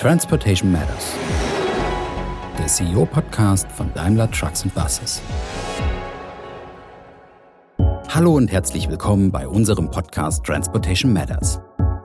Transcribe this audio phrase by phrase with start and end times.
[0.00, 1.12] Transportation Matters,
[2.58, 5.20] der CEO-Podcast von Daimler Trucks and Buses.
[8.08, 11.60] Hallo und herzlich willkommen bei unserem Podcast Transportation Matters.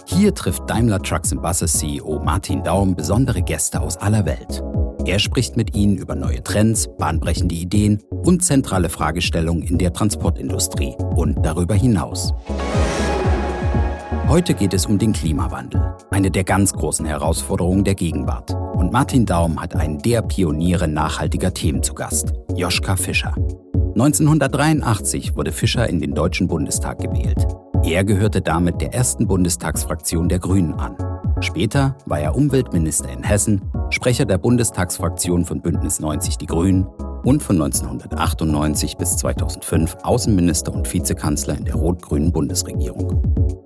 [0.07, 4.61] Hier trifft Daimler Trucks and Buses CEO Martin Daum besondere Gäste aus aller Welt.
[5.05, 10.97] Er spricht mit ihnen über neue Trends, bahnbrechende Ideen und zentrale Fragestellungen in der Transportindustrie
[11.15, 12.33] und darüber hinaus.
[14.27, 18.51] Heute geht es um den Klimawandel, eine der ganz großen Herausforderungen der Gegenwart.
[18.73, 23.35] Und Martin Daum hat einen der Pioniere nachhaltiger Themen zu Gast, Joschka Fischer.
[23.93, 27.45] 1983 wurde Fischer in den Deutschen Bundestag gewählt.
[27.83, 30.97] Er gehörte damit der ersten Bundestagsfraktion der Grünen an.
[31.41, 36.87] Später war er Umweltminister in Hessen, Sprecher der Bundestagsfraktion von Bündnis 90 Die Grünen
[37.23, 43.64] und von 1998 bis 2005 Außenminister und Vizekanzler in der rot-grünen Bundesregierung.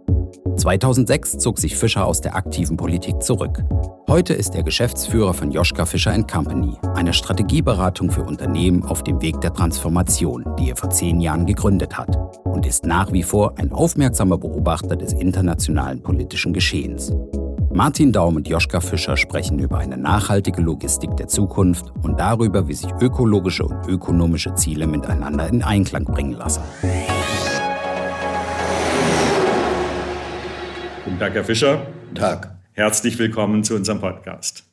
[0.59, 3.63] 2006 zog sich Fischer aus der aktiven Politik zurück.
[4.09, 9.39] Heute ist er Geschäftsführer von Joschka Fischer Company, einer Strategieberatung für Unternehmen auf dem Weg
[9.41, 13.71] der Transformation, die er vor zehn Jahren gegründet hat, und ist nach wie vor ein
[13.71, 17.13] aufmerksamer Beobachter des internationalen politischen Geschehens.
[17.71, 22.73] Martin Daum und Joschka Fischer sprechen über eine nachhaltige Logistik der Zukunft und darüber, wie
[22.73, 26.61] sich ökologische und ökonomische Ziele miteinander in Einklang bringen lassen.
[31.05, 31.87] Guten Tag, Herr Fischer.
[32.03, 32.57] Guten Tag.
[32.73, 34.65] Herzlich willkommen zu unserem Podcast.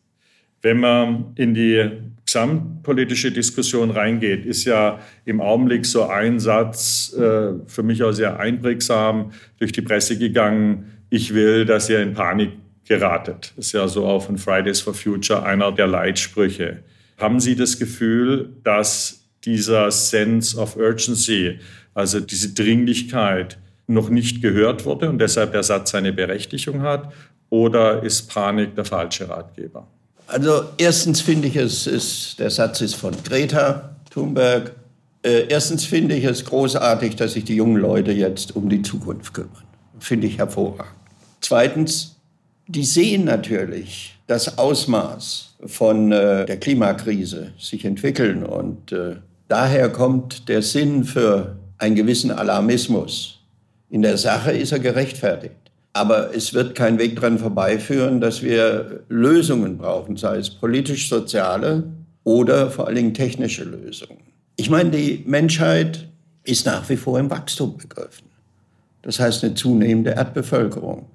[0.61, 1.89] Wenn man in die
[2.25, 8.41] gesamtpolitische Diskussion reingeht, ist ja im Augenblick so ein Satz äh, für mich auch sehr
[8.41, 10.99] einprägsam durch die Presse gegangen.
[11.11, 12.53] Ich will, dass ihr in Panik
[12.85, 13.53] geratet.
[13.57, 16.83] Das ist ja so auch von Fridays for Future einer der Leitsprüche.
[17.19, 21.61] Haben Sie das Gefühl, dass dieser Sense of Urgency,
[21.95, 27.13] also diese Dringlichkeit, noch nicht gehört wurde und deshalb der Satz seine Berechtigung hat?
[27.51, 29.87] Oder ist Panik der falsche Ratgeber?
[30.27, 34.73] Also erstens finde ich es, ist, der Satz ist von Greta Thunberg.
[35.23, 39.35] Äh, erstens finde ich es großartig, dass sich die jungen Leute jetzt um die Zukunft
[39.35, 39.63] kümmern.
[40.01, 40.93] Finde ich hervorragend.
[41.41, 42.17] Zweitens,
[42.67, 49.17] die sehen natürlich das Ausmaß von äh, der Klimakrise sich entwickeln und äh,
[49.49, 53.41] daher kommt der Sinn für einen gewissen Alarmismus
[53.91, 55.55] in der Sache ist er gerechtfertigt.
[55.93, 61.85] Aber es wird kein Weg daran vorbeiführen, dass wir Lösungen brauchen, sei es politisch-soziale
[62.25, 64.21] oder vor allen Dingen technische Lösungen.
[64.57, 66.09] Ich meine, die Menschheit
[66.45, 68.27] ist nach wie vor im Wachstum begriffen.
[69.03, 71.07] Das heißt eine zunehmende Erdbevölkerung.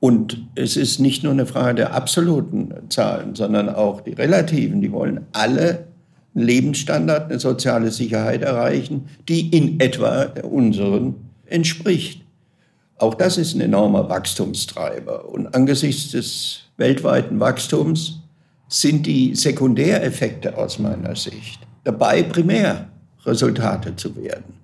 [0.00, 4.80] Und es ist nicht nur eine Frage der absoluten Zahlen, sondern auch die relativen.
[4.80, 5.86] Die wollen alle
[6.34, 12.22] einen Lebensstandard, eine soziale Sicherheit erreichen, die in etwa unseren entspricht.
[12.98, 15.28] Auch das ist ein enormer Wachstumstreiber.
[15.28, 18.20] Und angesichts des weltweiten Wachstums
[18.68, 24.58] sind die Sekundäreffekte aus meiner Sicht dabei, Primärresultate zu werden.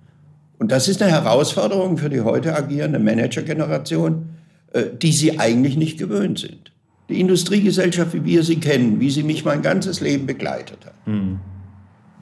[0.58, 4.30] Und das ist eine Herausforderung für die heute agierende Managergeneration,
[4.72, 6.72] äh, die sie eigentlich nicht gewöhnt sind.
[7.08, 11.40] Die Industriegesellschaft, wie wir sie kennen, wie sie mich mein ganzes Leben begleitet hat, mhm.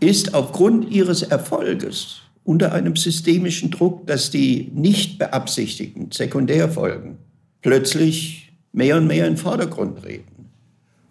[0.01, 7.19] ist aufgrund ihres Erfolges unter einem systemischen Druck, dass die nicht beabsichtigten Sekundärfolgen
[7.61, 10.49] plötzlich mehr und mehr in den Vordergrund treten.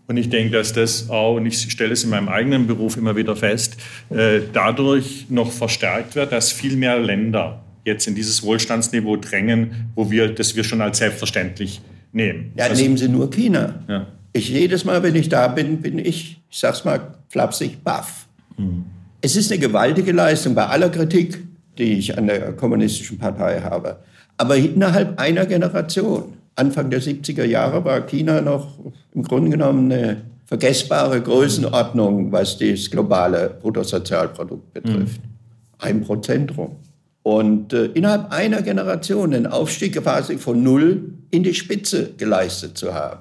[0.07, 3.15] Und ich denke, dass das auch, und ich stelle es in meinem eigenen Beruf immer
[3.15, 3.77] wieder fest,
[4.09, 10.11] äh, dadurch noch verstärkt wird, dass viel mehr Länder jetzt in dieses Wohlstandsniveau drängen, wo
[10.11, 11.81] wir, das wir schon als selbstverständlich
[12.11, 12.51] nehmen.
[12.57, 13.83] Ja, also, nehmen Sie nur China.
[13.87, 14.07] Ja.
[14.33, 18.27] Ich jedes Mal, wenn ich da bin, bin ich, ich sag's mal flapsig, baff.
[18.57, 18.85] Mhm.
[19.21, 21.39] Es ist eine gewaltige Leistung bei aller Kritik,
[21.77, 23.97] die ich an der kommunistischen Partei habe.
[24.37, 28.79] Aber innerhalb einer Generation, Anfang der 70er Jahre, war China noch
[29.13, 35.21] im Grunde genommen eine vergessbare Größenordnung, was das globale Bruttosozialprodukt betrifft.
[35.21, 35.29] Mhm.
[35.77, 36.75] Ein Prozentum.
[37.23, 42.93] Und äh, innerhalb einer Generation den Aufstieg quasi von Null in die Spitze geleistet zu
[42.93, 43.19] haben,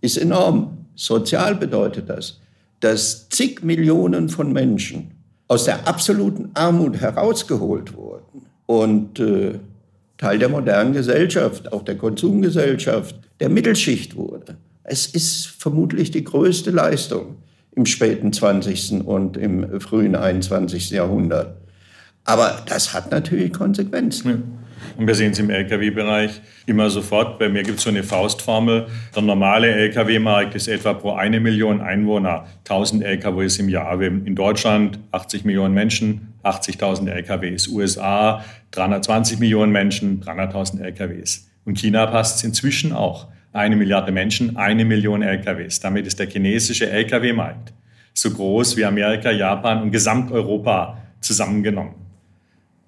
[0.00, 0.78] ist enorm.
[0.94, 2.38] Sozial bedeutet das,
[2.78, 5.10] dass zig Millionen von Menschen
[5.50, 9.58] aus der absoluten Armut herausgeholt wurden und äh,
[10.16, 14.58] Teil der modernen Gesellschaft, auch der Konsumgesellschaft, der Mittelschicht wurde.
[14.84, 17.38] Es ist vermutlich die größte Leistung
[17.74, 19.04] im späten 20.
[19.04, 20.90] und im frühen 21.
[20.90, 21.56] Jahrhundert.
[22.24, 24.28] Aber das hat natürlich Konsequenzen.
[24.28, 24.59] Ja.
[24.96, 27.38] Und wir sehen es im Lkw-Bereich immer sofort.
[27.38, 28.86] Bei mir gibt es so eine Faustformel.
[29.14, 33.98] Der normale Lkw-Markt ist etwa pro eine Million Einwohner 1000 Lkws im Jahr.
[34.00, 37.68] Wir in Deutschland 80 Millionen Menschen, 80.000 Lkws.
[37.68, 41.48] USA 320 Millionen Menschen, 300.000 Lkws.
[41.64, 43.28] Und China passt es inzwischen auch.
[43.52, 45.80] eine Milliarde Menschen, eine Million LKWs.
[45.80, 47.72] Damit ist der chinesische LKW-Markt
[48.14, 51.94] so groß wie Amerika, Japan und Gesamteuropa zusammengenommen.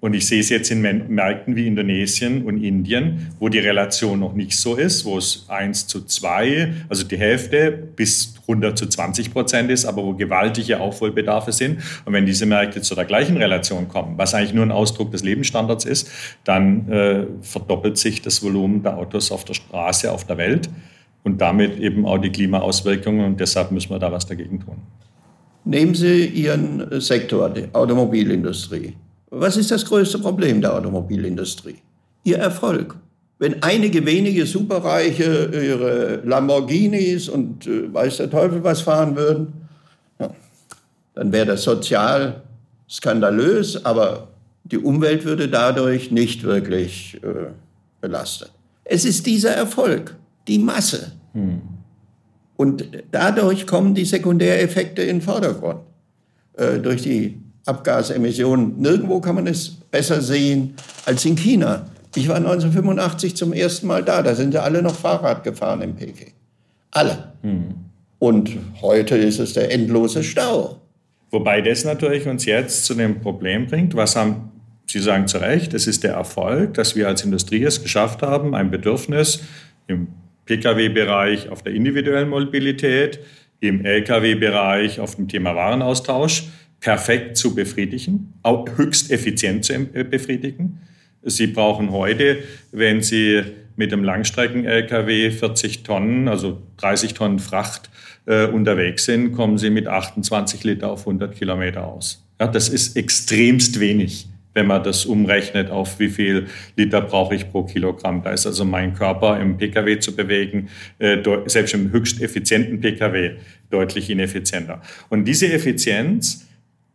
[0.03, 4.33] Und ich sehe es jetzt in Märkten wie Indonesien und Indien, wo die Relation noch
[4.33, 9.31] nicht so ist, wo es 1 zu 2, also die Hälfte bis 100 zu 20
[9.31, 11.79] Prozent ist, aber wo gewaltige Aufholbedarfe sind.
[12.03, 15.23] Und wenn diese Märkte zu der gleichen Relation kommen, was eigentlich nur ein Ausdruck des
[15.23, 16.11] Lebensstandards ist,
[16.43, 20.69] dann äh, verdoppelt sich das Volumen der Autos auf der Straße auf der Welt
[21.23, 23.25] und damit eben auch die Klimaauswirkungen.
[23.25, 24.81] Und deshalb müssen wir da was dagegen tun.
[25.63, 28.97] Nehmen Sie Ihren Sektor, die Automobilindustrie.
[29.35, 31.77] Was ist das größte Problem der Automobilindustrie?
[32.23, 32.95] Ihr Erfolg.
[33.39, 39.53] Wenn einige wenige Superreiche ihre Lamborghinis und äh, weiß der Teufel was fahren würden,
[40.19, 40.29] ja,
[41.15, 42.43] dann wäre das sozial
[42.87, 44.27] skandalös, aber
[44.65, 47.51] die Umwelt würde dadurch nicht wirklich äh,
[48.01, 48.51] belastet.
[48.83, 50.15] Es ist dieser Erfolg,
[50.47, 51.11] die Masse.
[51.33, 51.59] Hm.
[52.55, 55.79] Und dadurch kommen die Sekundäreffekte in den Vordergrund.
[56.53, 58.79] Äh, durch die Abgasemissionen.
[58.79, 60.75] Nirgendwo kann man es besser sehen
[61.05, 61.85] als in China.
[62.15, 64.21] Ich war 1985 zum ersten Mal da.
[64.21, 66.33] Da sind ja alle noch Fahrrad gefahren in Peking.
[66.91, 67.33] Alle.
[67.41, 67.75] Mhm.
[68.19, 70.79] Und heute ist es der endlose Stau.
[71.31, 74.51] Wobei das natürlich uns jetzt zu dem Problem bringt, was haben
[74.85, 78.53] Sie sagen zu Recht, es ist der Erfolg, dass wir als Industrie es geschafft haben,
[78.53, 79.41] ein Bedürfnis
[79.87, 80.09] im
[80.45, 83.19] Pkw-Bereich auf der individuellen Mobilität,
[83.59, 86.43] im Lkw-Bereich auf dem Thema Warenaustausch
[86.83, 90.81] perfekt zu befriedigen, auch höchst effizient zu äh, befriedigen.
[91.23, 92.39] Sie brauchen heute,
[92.73, 93.41] wenn Sie
[93.77, 97.89] mit einem Langstrecken-LKW 40 Tonnen, also 30 Tonnen Fracht
[98.25, 102.27] äh, unterwegs sind, kommen Sie mit 28 Liter auf 100 Kilometer aus.
[102.39, 107.49] Ja, das ist extremst wenig, wenn man das umrechnet auf wie viel Liter brauche ich
[107.49, 108.23] pro Kilogramm.
[108.23, 110.67] Da ist also mein Körper im Pkw zu bewegen,
[110.99, 113.37] äh, selbst im höchst effizienten Pkw
[113.69, 114.81] deutlich ineffizienter.
[115.07, 116.45] Und diese Effizienz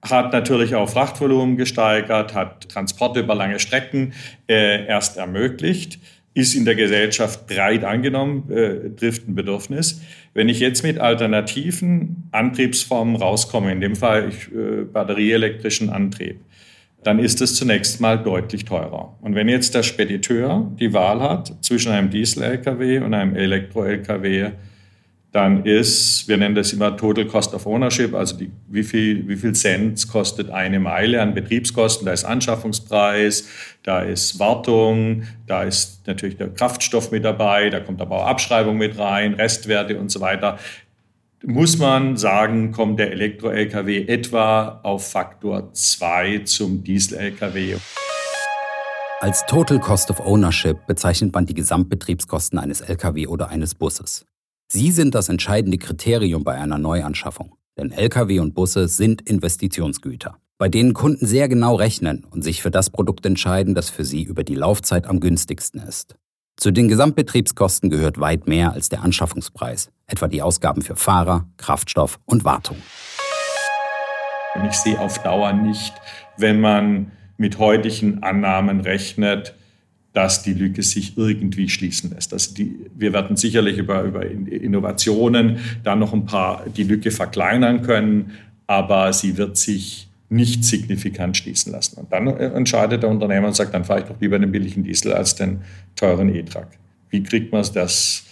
[0.02, 4.12] hat natürlich auch Frachtvolumen gesteigert, hat Transporte über lange Strecken
[4.48, 5.98] äh, erst ermöglicht,
[6.34, 10.00] ist in der Gesellschaft breit angenommen, äh, trifft ein Bedürfnis.
[10.34, 16.40] Wenn ich jetzt mit alternativen Antriebsformen rauskomme, in dem Fall ich, äh, batterieelektrischen Antrieb,
[17.02, 19.16] dann ist es zunächst mal deutlich teurer.
[19.20, 24.50] Und wenn jetzt der Spediteur die Wahl hat zwischen einem Diesel-Lkw und einem Elektro-Lkw,
[25.30, 29.36] dann ist, wir nennen das immer Total Cost of Ownership, also die, wie, viel, wie
[29.36, 32.06] viel Cent kostet eine Meile an Betriebskosten.
[32.06, 33.46] Da ist Anschaffungspreis,
[33.82, 38.78] da ist Wartung, da ist natürlich der Kraftstoff mit dabei, da kommt aber auch Abschreibung
[38.78, 40.58] mit rein, Restwerte und so weiter.
[41.44, 47.76] Muss man sagen, kommt der Elektro-Lkw etwa auf Faktor 2 zum Diesel-Lkw.
[49.20, 54.25] Als Total Cost of Ownership bezeichnet man die Gesamtbetriebskosten eines Lkw oder eines Busses.
[54.70, 60.68] Sie sind das entscheidende Kriterium bei einer Neuanschaffung, denn Lkw und Busse sind Investitionsgüter, bei
[60.68, 64.44] denen Kunden sehr genau rechnen und sich für das Produkt entscheiden, das für sie über
[64.44, 66.16] die Laufzeit am günstigsten ist.
[66.58, 72.20] Zu den Gesamtbetriebskosten gehört weit mehr als der Anschaffungspreis, etwa die Ausgaben für Fahrer, Kraftstoff
[72.26, 72.76] und Wartung.
[74.54, 75.94] Und ich sehe auf Dauer nicht,
[76.36, 79.54] wenn man mit heutigen Annahmen rechnet,
[80.12, 82.32] dass die Lücke sich irgendwie schließen lässt.
[82.32, 87.82] Also die, wir werden sicherlich über, über Innovationen da noch ein paar die Lücke verkleinern
[87.82, 88.32] können,
[88.66, 92.00] aber sie wird sich nicht signifikant schließen lassen.
[92.00, 95.12] Und dann entscheidet der Unternehmer und sagt, dann fahre ich doch lieber den billigen Diesel
[95.12, 95.61] als den
[95.97, 96.68] teuren E-Truck.
[97.11, 98.25] Wie kriegt man das,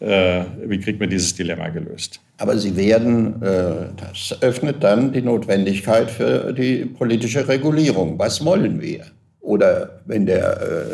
[0.00, 2.20] äh, wie kriegt man dieses Dilemma gelöst?
[2.36, 8.18] Aber Sie werden, äh, das öffnet dann die Notwendigkeit für die politische Regulierung.
[8.18, 9.06] Was wollen wir?
[9.50, 10.84] Oder wenn der äh,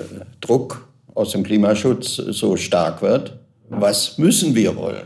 [0.40, 3.36] Druck aus dem Klimaschutz so stark wird,
[3.68, 5.04] was müssen wir wollen?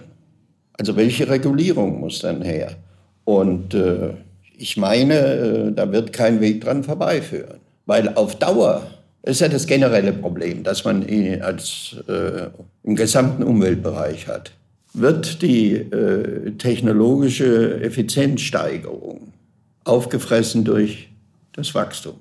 [0.74, 2.76] Also welche Regulierung muss dann her?
[3.24, 4.10] Und äh,
[4.56, 7.58] ich meine, äh, da wird kein Weg dran vorbeiführen.
[7.86, 8.82] Weil auf Dauer
[9.24, 11.04] ist ja das generelle Problem, das man
[11.42, 12.50] als, äh,
[12.84, 14.52] im gesamten Umweltbereich hat.
[14.94, 19.32] Wird die äh, technologische Effizienzsteigerung
[19.82, 21.08] aufgefressen durch
[21.52, 22.14] das Wachstum?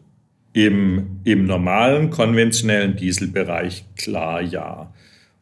[0.53, 4.91] Im, Im normalen, konventionellen Dieselbereich klar ja.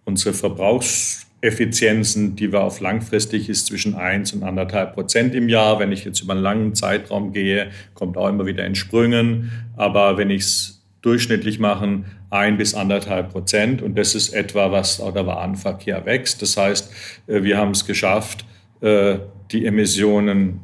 [0.03, 5.79] Unsere Verbrauchseffizienzen, die wir auf langfristig ist zwischen 1 und 1,5 Prozent im Jahr.
[5.79, 9.51] Wenn ich jetzt über einen langen Zeitraum gehe, kommt auch immer wieder in Sprüngen.
[9.75, 13.81] Aber wenn ich es durchschnittlich mache, 1 bis 1,5 Prozent.
[13.81, 16.41] Und das ist etwa, was auch der Warenverkehr wächst.
[16.41, 16.91] Das heißt,
[17.27, 18.45] äh, wir haben es geschafft,
[18.81, 19.19] äh,
[19.51, 20.59] die Emissionen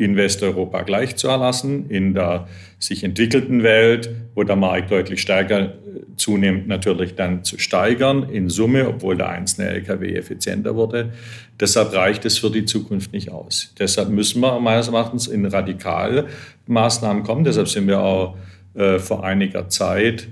[0.00, 5.60] in Westeuropa gleich zu erlassen, in der sich entwickelten Welt, wo der Markt deutlich stärker
[5.60, 5.70] äh,
[6.16, 11.12] zunimmt, natürlich dann zu steigern in Summe, obwohl der einzelne Lkw effizienter wurde.
[11.60, 13.74] Deshalb reicht es für die Zukunft nicht aus.
[13.78, 17.44] Deshalb müssen wir meines Erachtens in Radikalmaßnahmen kommen.
[17.44, 18.36] Deshalb sind wir auch
[18.74, 20.28] äh, vor einiger Zeit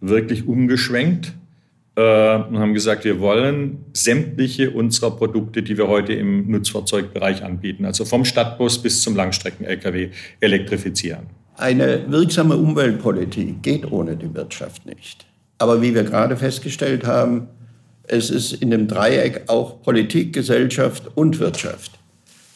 [0.00, 1.32] wirklich umgeschwenkt
[1.96, 7.84] äh, und haben gesagt, wir wollen sämtliche unserer Produkte, die wir heute im Nutzfahrzeugbereich anbieten,
[7.84, 10.10] also vom Stadtbus bis zum Langstrecken-Lkw,
[10.40, 11.26] elektrifizieren.
[11.56, 15.24] Eine wirksame Umweltpolitik geht ohne die Wirtschaft nicht.
[15.58, 17.48] Aber wie wir gerade festgestellt haben,
[18.06, 21.92] es ist in dem Dreieck auch Politik, Gesellschaft und Wirtschaft,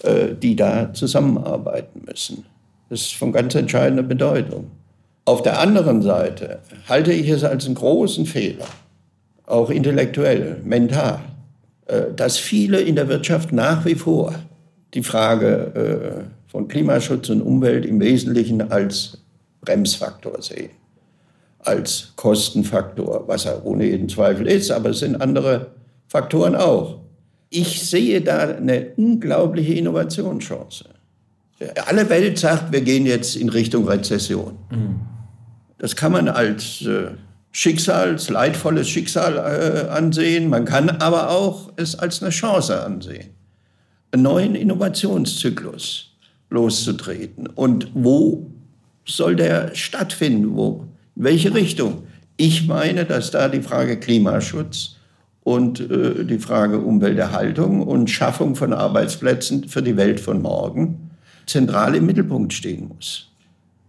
[0.02, 2.44] äh, die da zusammenarbeiten müssen.
[2.90, 4.70] Das ist von ganz entscheidender Bedeutung.
[5.24, 8.66] Auf der anderen Seite halte ich es als einen großen Fehler,
[9.48, 11.20] auch intellektuell, mental,
[11.86, 14.34] äh, dass viele in der Wirtschaft nach wie vor
[14.94, 19.18] die Frage äh, von Klimaschutz und Umwelt im Wesentlichen als
[19.60, 20.70] Bremsfaktor sehen,
[21.60, 25.68] als Kostenfaktor, was er ohne jeden Zweifel ist, aber es sind andere
[26.08, 27.00] Faktoren auch.
[27.50, 30.84] Ich sehe da eine unglaubliche Innovationschance.
[31.86, 34.58] Alle Welt sagt, wir gehen jetzt in Richtung Rezession.
[34.70, 35.00] Mhm.
[35.78, 37.10] Das kann man als äh,
[37.58, 40.48] Schicksals, leidvolles Schicksal äh, ansehen.
[40.48, 43.30] Man kann aber auch es als eine Chance ansehen,
[44.12, 46.12] einen neuen Innovationszyklus
[46.50, 47.48] loszutreten.
[47.48, 48.46] Und wo
[49.04, 50.54] soll der stattfinden?
[50.54, 50.84] Wo,
[51.16, 52.04] in welche Richtung?
[52.36, 54.94] Ich meine, dass da die Frage Klimaschutz
[55.42, 61.10] und äh, die Frage Umwelterhaltung und Schaffung von Arbeitsplätzen für die Welt von morgen
[61.44, 63.32] zentral im Mittelpunkt stehen muss.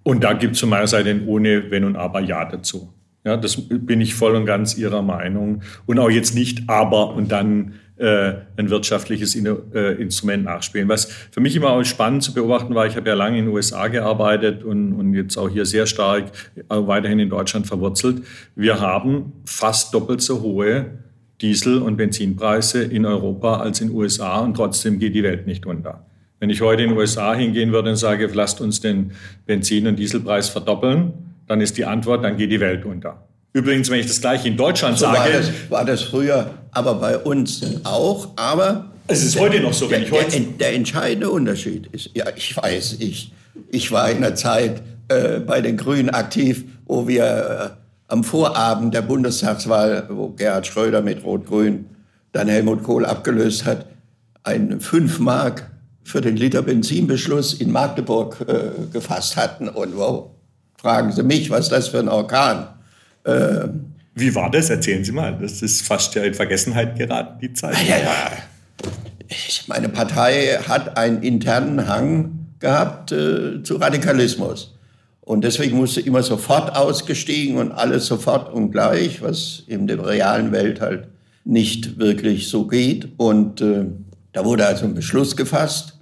[0.02, 2.92] Und da gibt es von meiner Seite ohne Wenn und Aber Ja dazu.
[3.30, 5.62] Ja, das bin ich voll und ganz Ihrer Meinung.
[5.86, 10.90] Und auch jetzt nicht aber und dann äh, ein wirtschaftliches äh, Instrument nachspielen.
[10.90, 13.54] Was für mich immer auch spannend zu beobachten war, ich habe ja lange in den
[13.54, 18.24] USA gearbeitet und, und jetzt auch hier sehr stark äh, weiterhin in Deutschland verwurzelt.
[18.56, 20.88] Wir haben fast doppelt so hohe
[21.40, 25.68] Diesel- und Benzinpreise in Europa als in den USA und trotzdem geht die Welt nicht
[25.68, 26.04] unter.
[26.40, 29.12] Wenn ich heute in den USA hingehen würde und sage, lasst uns den
[29.46, 33.24] Benzin- und Dieselpreis verdoppeln, dann ist die Antwort, dann geht die Welt unter.
[33.54, 35.18] Übrigens, wenn ich das gleiche in Deutschland so sage.
[35.18, 38.30] War das, war das früher, aber bei uns auch.
[38.36, 40.40] Aber es ist heute noch so, wenn ich heute.
[40.40, 43.34] Der, der, entscheidende Unterschied ist, ja, ich weiß, ich,
[43.72, 48.94] ich war in der Zeit äh, bei den Grünen aktiv, wo wir äh, am Vorabend
[48.94, 51.88] der Bundestagswahl, wo Gerhard Schröder mit Rot-Grün
[52.32, 53.88] dann Helmut Kohl abgelöst hat,
[54.44, 55.72] ein 5 Mark
[56.04, 59.68] für den Liter Benzinbeschluss in Magdeburg äh, gefasst hatten.
[59.68, 60.30] Und wow,
[60.80, 62.68] fragen Sie mich, was ist das für ein Orkan?
[63.26, 63.68] Äh,
[64.16, 64.70] Wie war das?
[64.70, 65.38] Erzählen Sie mal.
[65.40, 67.76] Das ist fast ja in Vergessenheit geraten, die Zeit.
[67.88, 68.32] Ja, ja.
[69.68, 74.76] Meine Partei hat einen internen Hang gehabt äh, zu Radikalismus.
[75.22, 80.52] Und deswegen musste immer sofort ausgestiegen und alles sofort und gleich, was in der realen
[80.52, 81.08] Welt halt
[81.44, 83.10] nicht wirklich so geht.
[83.18, 83.86] Und äh,
[84.32, 85.99] da wurde also ein Beschluss gefasst,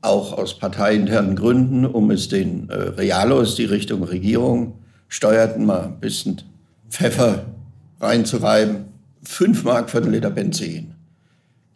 [0.00, 4.74] auch aus parteiinternen Gründen, um es den äh, Realos, die Richtung Regierung
[5.08, 6.42] steuerten, mal ein bisschen
[6.90, 7.46] Pfeffer
[8.00, 8.86] reinzureiben.
[9.22, 10.94] Fünf Mark für den Liter Benzin.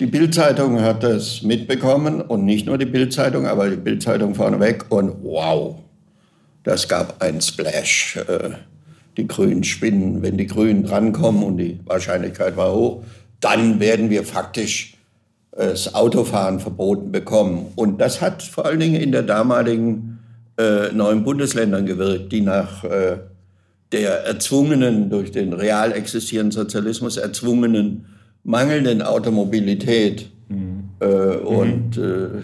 [0.01, 5.13] Die Bildzeitung hat das mitbekommen und nicht nur die Bildzeitung, aber die Bildzeitung vorneweg und
[5.23, 5.77] wow,
[6.65, 8.17] das gab einen Splash.
[8.17, 8.51] Äh,
[9.17, 13.05] die Grünen spinnen, wenn die Grünen drankommen und die Wahrscheinlichkeit war hoch,
[13.41, 14.95] dann werden wir faktisch
[15.53, 17.67] das Autofahren verboten bekommen.
[17.77, 20.19] Und das hat vor allen Dingen in der damaligen
[20.59, 23.19] äh, neuen Bundesländern gewirkt, die nach äh,
[23.93, 28.07] der erzwungenen, durch den real existierenden Sozialismus erzwungenen
[28.45, 30.85] mangelnden Automobilität mhm.
[31.01, 32.43] äh, und äh,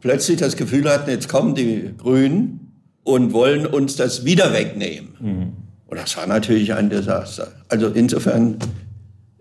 [0.00, 2.72] plötzlich das Gefühl hatten, jetzt kommen die Grünen
[3.04, 5.08] und wollen uns das wieder wegnehmen.
[5.20, 5.52] Mhm.
[5.86, 7.48] Und das war natürlich ein Desaster.
[7.68, 8.56] Also insofern,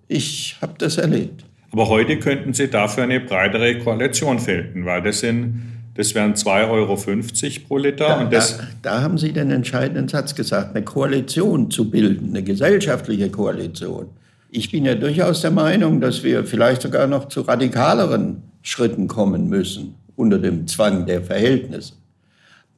[0.07, 1.42] ich habe das erlebt.
[1.73, 6.69] Aber heute könnten Sie dafür eine breitere Koalition finden, weil das sind das wären 2,50
[6.71, 6.97] Euro
[7.67, 8.07] pro Liter.
[8.07, 12.29] Da, und das da, da, haben Sie den entscheidenden Satz gesagt, eine Koalition zu bilden,
[12.29, 14.07] eine gesellschaftliche Koalition.
[14.49, 19.49] Ich bin ja durchaus der Meinung, dass wir vielleicht sogar noch zu radikaleren Schritten kommen
[19.49, 21.93] müssen unter dem Zwang der Verhältnisse.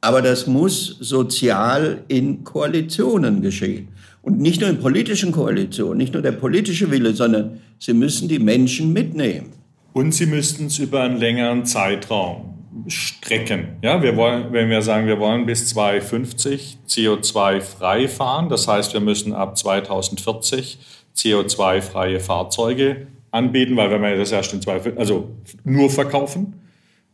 [0.00, 3.88] Aber das muss sozial in Koalitionen geschehen.
[4.26, 8.40] Und nicht nur in politischen Koalitionen, nicht nur der politische Wille, sondern Sie müssen die
[8.40, 9.52] Menschen mitnehmen.
[9.92, 13.76] Und Sie müssten es über einen längeren Zeitraum strecken.
[13.82, 19.00] Ja, wir wollen, wenn wir sagen, wir wollen bis 2050 CO2-frei fahren, das heißt, wir
[19.00, 20.80] müssen ab 2040
[21.14, 25.30] CO2-freie Fahrzeuge anbieten, weil wenn wir das erst in zwei, also
[25.62, 26.54] nur verkaufen,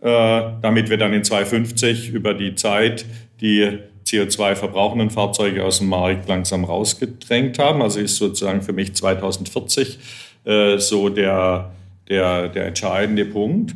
[0.00, 3.04] äh, damit wir dann in 2050 über die Zeit
[3.42, 3.80] die
[4.12, 7.80] CO2-verbrauchenden Fahrzeuge aus dem Markt langsam rausgedrängt haben.
[7.80, 9.98] Also ist sozusagen für mich 2040
[10.44, 11.72] äh, so der,
[12.08, 13.74] der, der entscheidende Punkt.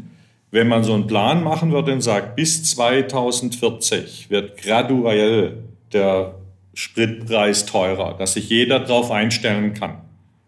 [0.50, 5.58] Wenn man so einen Plan machen würde und sagt, bis 2040 wird graduell
[5.92, 6.34] der
[6.74, 10.02] Spritpreis teurer, dass sich jeder darauf einstellen kann,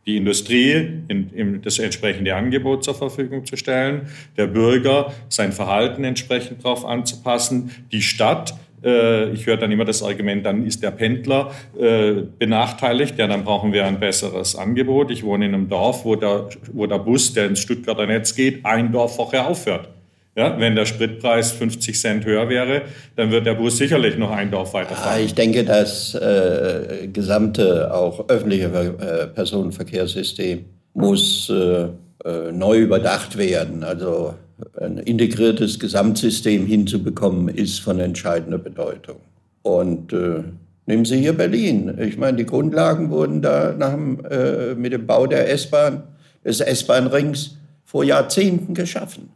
[0.06, 6.04] die Industrie in, in das entsprechende Angebot zur Verfügung zu stellen, der Bürger sein Verhalten
[6.04, 11.50] entsprechend darauf anzupassen, die Stadt ich höre dann immer das Argument, dann ist der Pendler
[11.78, 15.10] äh, benachteiligt, ja, dann brauchen wir ein besseres Angebot.
[15.10, 18.64] Ich wohne in einem Dorf, wo der, wo der Bus, der ins Stuttgarter Netz geht,
[18.64, 19.88] ein Dorf vorher aufhört.
[20.36, 22.82] Ja, wenn der Spritpreis 50 Cent höher wäre,
[23.16, 25.18] dann wird der Bus sicherlich noch ein Dorf weiterfahren.
[25.18, 31.88] Ja, ich denke, das äh, gesamte, auch öffentliche äh, Personenverkehrssystem muss äh,
[32.24, 33.82] äh neu überdacht werden.
[33.82, 34.34] Also
[34.80, 39.16] ein integriertes Gesamtsystem hinzubekommen, ist von entscheidender Bedeutung.
[39.62, 40.42] Und äh,
[40.86, 41.96] nehmen Sie hier Berlin.
[42.00, 46.02] Ich meine, die Grundlagen wurden da nach dem, äh, mit dem Bau der S-Bahn,
[46.44, 49.30] des S-Bahn-Rings vor Jahrzehnten geschaffen.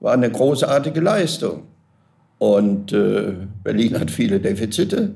[0.00, 1.64] War eine großartige Leistung.
[2.38, 5.10] Und äh, Berlin hat viele Defizite.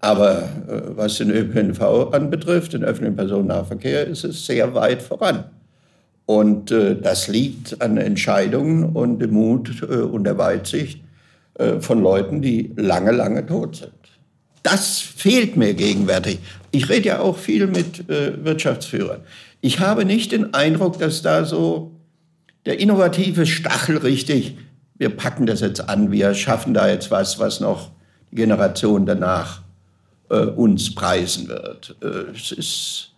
[0.00, 5.44] Aber äh, was den ÖPNV anbetrifft, den öffentlichen Personennahverkehr, ist es sehr weit voran.
[6.28, 11.00] Und äh, das liegt an Entscheidungen und dem Mut äh, und der Weitsicht
[11.54, 13.92] äh, von Leuten, die lange, lange tot sind.
[14.62, 16.38] Das fehlt mir gegenwärtig.
[16.70, 19.22] Ich rede ja auch viel mit äh, Wirtschaftsführern.
[19.62, 21.92] Ich habe nicht den Eindruck, dass da so
[22.66, 24.58] der innovative Stachel richtig,
[24.98, 27.90] wir packen das jetzt an, wir schaffen da jetzt was, was noch
[28.32, 29.62] die Generation danach
[30.28, 31.96] äh, uns preisen wird.
[32.02, 33.12] Äh, es ist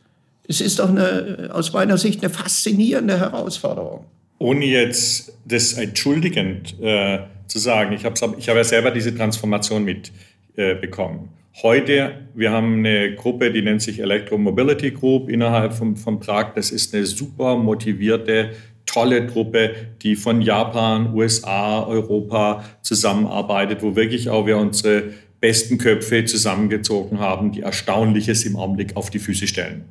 [0.50, 4.04] es ist doch eine, aus meiner Sicht eine faszinierende Herausforderung.
[4.38, 9.85] Ohne jetzt das entschuldigend äh, zu sagen, ich habe ich hab ja selber diese Transformation
[9.85, 11.28] mitbekommen.
[11.33, 16.54] Äh, Heute, wir haben eine Gruppe, die nennt sich Electromobility Group innerhalb von, von Prag.
[16.54, 18.50] Das ist eine super motivierte,
[18.87, 25.10] tolle Truppe, die von Japan, USA, Europa zusammenarbeitet, wo wirklich auch wir unsere
[25.41, 29.84] besten Köpfe zusammengezogen haben, die Erstaunliches im Augenblick auf die Füße stellen.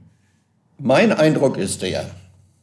[0.81, 2.05] Mein Eindruck ist der,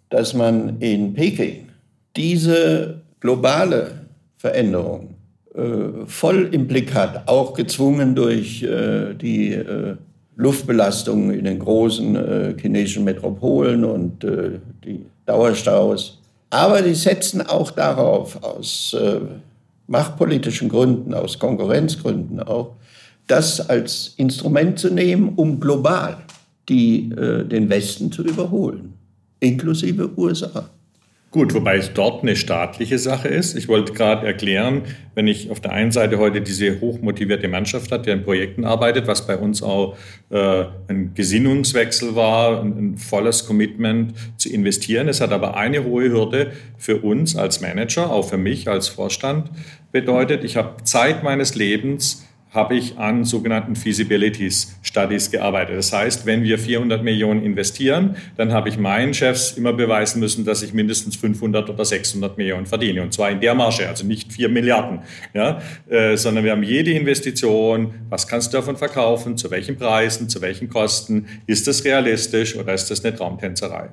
[0.09, 1.69] dass man in Peking
[2.17, 4.07] diese globale
[4.39, 5.17] Veränderung
[5.55, 9.97] äh, voll im Blick hat, auch gezwungen durch äh, die äh,
[10.37, 16.19] Luftbelastung in den großen äh, chinesischen Metropolen und äh, die Dauerstaus.
[16.49, 19.21] Aber die setzen auch darauf, aus äh,
[19.89, 22.77] machtpolitischen Gründen, aus Konkurrenzgründen auch,
[23.27, 26.17] das als Instrument zu nehmen, um global
[26.69, 28.95] die, äh, den Westen zu überholen,
[29.41, 30.71] inklusive USA.
[31.37, 33.57] Gut, wobei es dort eine staatliche Sache ist.
[33.57, 38.07] Ich wollte gerade erklären, wenn ich auf der einen Seite heute diese hochmotivierte Mannschaft hat,
[38.07, 39.99] die an Projekten arbeitet, was bei uns auch
[40.31, 45.09] äh, ein Gesinnungswechsel war, ein, ein, volles Commitment zu investieren.
[45.09, 49.51] Es hat aber eine hohe Hürde für uns als Manager, auch für mich als Vorstand
[49.93, 50.43] bedeutet.
[50.43, 55.77] Ich habe Zeit meines Lebens habe ich an sogenannten Feasibilities Studies gearbeitet.
[55.77, 60.45] Das heißt, wenn wir 400 Millionen investieren, dann habe ich meinen Chefs immer beweisen müssen,
[60.45, 63.03] dass ich mindestens 500 oder 600 Millionen verdiene.
[63.03, 65.01] Und zwar in der Marge, also nicht 4 Milliarden,
[65.35, 70.29] ja, äh, sondern wir haben jede Investition, was kannst du davon verkaufen, zu welchen Preisen,
[70.29, 73.91] zu welchen Kosten, ist das realistisch oder ist das eine Traumtänzerei?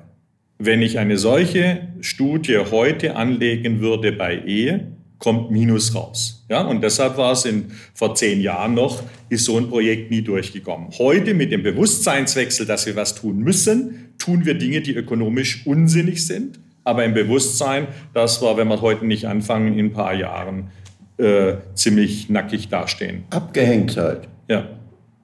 [0.58, 6.44] Wenn ich eine solche Studie heute anlegen würde bei Ehe, kommt Minus raus.
[6.48, 10.22] Ja, und deshalb war es in, vor zehn Jahren noch, ist so ein Projekt nie
[10.22, 10.88] durchgekommen.
[10.98, 16.26] Heute mit dem Bewusstseinswechsel, dass wir was tun müssen, tun wir Dinge, die ökonomisch unsinnig
[16.26, 20.70] sind, aber im Bewusstsein, dass wir, wenn wir heute nicht anfangen, in ein paar Jahren
[21.16, 23.24] äh, ziemlich nackig dastehen.
[23.30, 24.28] Abgehängtheit.
[24.48, 24.68] Ja.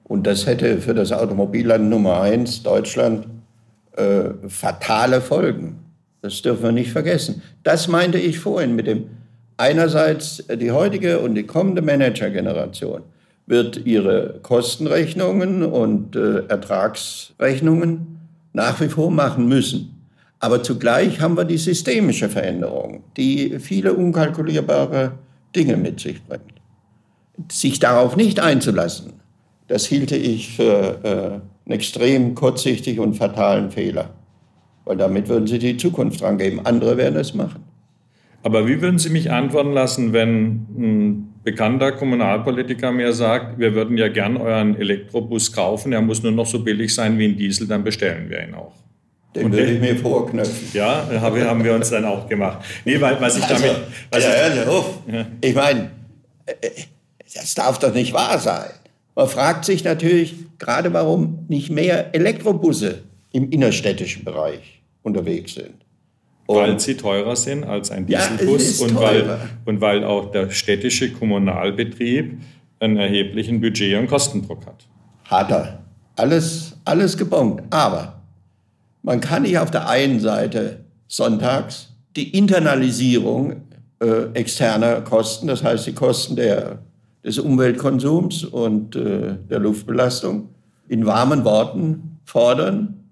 [0.03, 3.27] Und das hätte für das Automobilland Nummer eins, Deutschland,
[3.95, 5.79] äh, fatale Folgen.
[6.21, 7.41] Das dürfen wir nicht vergessen.
[7.63, 9.05] Das meinte ich vorhin mit dem
[9.61, 13.03] Einerseits die heutige und die kommende Managergeneration
[13.45, 18.19] wird ihre Kostenrechnungen und äh, Ertragsrechnungen
[18.53, 20.07] nach wie vor machen müssen.
[20.39, 25.11] Aber zugleich haben wir die systemische Veränderung, die viele unkalkulierbare
[25.55, 26.55] Dinge mit sich bringt.
[27.51, 29.13] Sich darauf nicht einzulassen,
[29.67, 31.17] das hielte ich für äh,
[31.67, 34.09] einen extrem kurzsichtig und fatalen Fehler.
[34.85, 36.65] Weil damit würden Sie die Zukunft dran geben.
[36.65, 37.70] Andere werden es machen.
[38.43, 43.97] Aber wie würden Sie mich antworten lassen, wenn ein bekannter Kommunalpolitiker mir sagt, wir würden
[43.97, 47.67] ja gern euren Elektrobus kaufen, er muss nur noch so billig sein wie ein Diesel,
[47.67, 48.73] dann bestellen wir ihn auch?
[49.35, 50.67] Den und würde ich mir vorknöpfen.
[50.73, 52.65] Ja, haben wir uns dann auch gemacht.
[52.83, 53.77] Nee, weil, was ich also, damit...
[54.09, 54.99] Was ja, ich, auf.
[55.09, 55.25] Ja.
[55.39, 55.91] ich meine,
[56.47, 56.69] äh,
[57.33, 58.69] das darf doch nicht wahr sein.
[59.15, 65.75] Man fragt sich natürlich gerade, warum nicht mehr Elektrobusse im innerstädtischen Bereich unterwegs sind.
[66.55, 71.11] Weil sie teurer sind als ein Dieselbus ja, und, weil, und weil auch der städtische
[71.11, 72.39] Kommunalbetrieb
[72.79, 74.87] einen erheblichen Budget- und Kostendruck hat.
[75.25, 75.79] Hat er.
[76.15, 77.63] Alles, alles gebongt.
[77.69, 78.21] Aber
[79.03, 83.61] man kann nicht auf der einen Seite sonntags die Internalisierung
[83.99, 86.79] äh, externer Kosten, das heißt die Kosten der,
[87.23, 90.49] des Umweltkonsums und äh, der Luftbelastung,
[90.87, 93.05] in warmen Worten fordern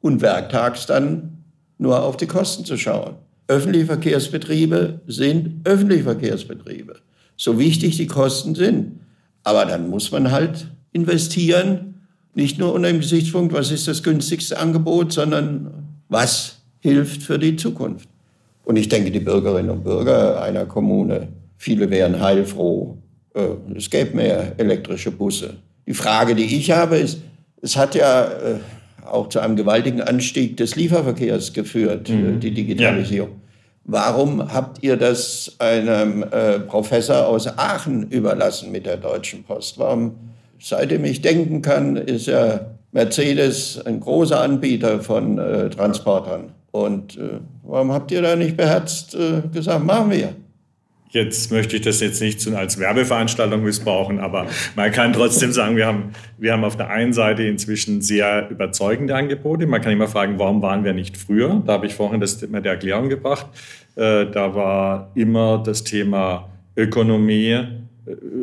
[0.00, 1.35] und werktags dann
[1.78, 3.14] nur auf die Kosten zu schauen.
[3.48, 6.96] Öffentliche Verkehrsbetriebe sind öffentliche Verkehrsbetriebe,
[7.36, 9.00] so wichtig die Kosten sind.
[9.44, 12.00] Aber dann muss man halt investieren,
[12.34, 17.56] nicht nur unter dem Gesichtspunkt, was ist das günstigste Angebot, sondern was hilft für die
[17.56, 18.08] Zukunft.
[18.64, 22.98] Und ich denke, die Bürgerinnen und Bürger einer Kommune, viele wären heilfroh,
[23.34, 25.54] äh, es gäbe mehr elektrische Busse.
[25.86, 27.20] Die Frage, die ich habe, ist,
[27.62, 28.58] es hat ja äh,
[29.06, 32.40] auch zu einem gewaltigen Anstieg des Lieferverkehrs geführt, äh, mhm.
[32.40, 33.30] die Digitalisierung.
[33.30, 33.36] Ja.
[33.88, 39.78] Warum habt ihr das einem äh, Professor aus Aachen überlassen mit der Deutschen Post?
[39.78, 40.16] Warum,
[40.58, 46.52] seitdem ich denken kann, ist ja Mercedes ein großer Anbieter von äh, Transportern.
[46.72, 50.34] Und äh, warum habt ihr da nicht beherzt äh, gesagt, machen wir?
[51.10, 55.86] Jetzt möchte ich das jetzt nicht als Werbeveranstaltung missbrauchen, aber man kann trotzdem sagen, wir
[55.86, 59.66] haben, wir haben auf der einen Seite inzwischen sehr überzeugende Angebote.
[59.66, 61.62] Man kann immer fragen, warum waren wir nicht früher?
[61.64, 63.46] Da habe ich vorhin das mit der Erklärung gebracht.
[63.94, 67.66] Äh, da war immer das Thema Ökonomie, äh,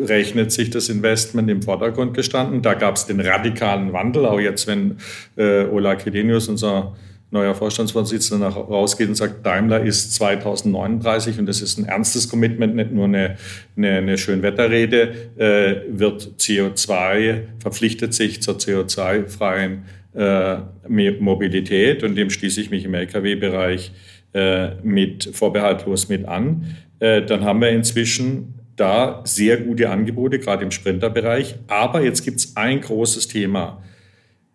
[0.05, 2.61] rechnet sich das Investment im Vordergrund gestanden.
[2.61, 4.97] Da gab es den radikalen Wandel, auch jetzt, wenn
[5.35, 6.95] äh, Ola Kedenius, unser
[7.33, 12.75] neuer Vorstandsvorsitzender nach, rausgeht und sagt, Daimler ist 2039 und das ist ein ernstes Commitment,
[12.75, 13.37] nicht nur eine,
[13.75, 19.83] eine, eine Schönwetterrede, äh, wird CO2, verpflichtet sich zur CO2-freien
[20.15, 23.91] äh, Mobilität und dem schließe ich mich im Lkw-Bereich
[24.33, 26.77] äh, mit vorbehaltlos mit an.
[26.99, 31.55] Äh, dann haben wir inzwischen da sehr gute Angebote, gerade im Sprinterbereich.
[31.67, 33.83] Aber jetzt gibt es ein großes Thema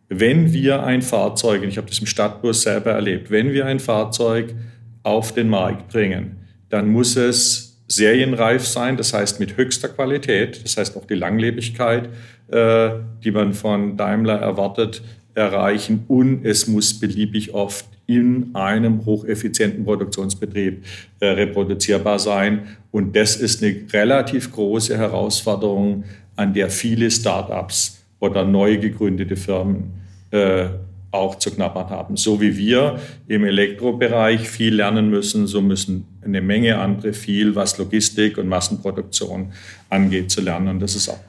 [0.09, 3.81] wenn wir ein Fahrzeug, und ich habe das im Stadtbus selber erlebt, wenn wir ein
[3.81, 4.55] Fahrzeug
[5.03, 6.39] auf den Markt bringen,
[6.71, 12.09] dann muss es serienreif sein, das heißt mit höchster Qualität, das heißt auch die Langlebigkeit,
[12.49, 12.91] äh,
[13.25, 15.03] die man von Daimler erwartet,
[15.35, 20.85] erreichen und es muss beliebig oft in einem hocheffizienten Produktionsbetrieb
[21.21, 22.79] äh, reproduzierbar sein.
[22.91, 29.93] Und das ist eine relativ große Herausforderung, an der viele Start-ups oder neu gegründete Firmen
[30.31, 30.67] äh,
[31.11, 32.17] auch zu knabbern haben.
[32.17, 37.79] So wie wir im Elektrobereich viel lernen müssen, so müssen eine Menge andere viel, was
[37.79, 39.53] Logistik und Massenproduktion
[39.89, 40.69] angeht, zu lernen.
[40.69, 41.21] Und das ist auch.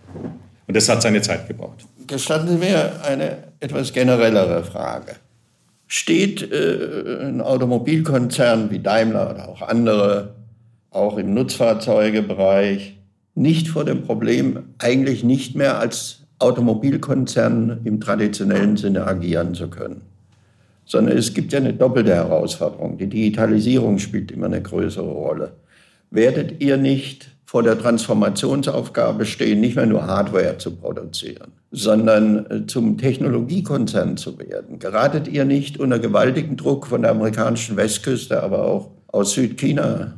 [0.68, 1.86] Und das hat seine Zeit gebraucht.
[2.08, 5.16] Gestatten Sie mir eine etwas generellere Frage.
[5.88, 10.36] Steht äh, ein Automobilkonzern wie Daimler oder auch andere,
[10.92, 12.98] auch im Nutzfahrzeugebereich,
[13.36, 20.02] nicht vor dem Problem, eigentlich nicht mehr als Automobilkonzern im traditionellen Sinne agieren zu können.
[20.86, 22.98] Sondern es gibt ja eine doppelte Herausforderung.
[22.98, 25.52] Die Digitalisierung spielt immer eine größere Rolle.
[26.10, 32.68] Werdet ihr nicht vor der Transformationsaufgabe stehen, nicht mehr nur Hardware zu produzieren, sondern äh,
[32.68, 34.80] zum Technologiekonzern zu werden?
[34.80, 40.14] Geratet ihr nicht unter gewaltigen Druck von der amerikanischen Westküste, aber auch aus Südchina?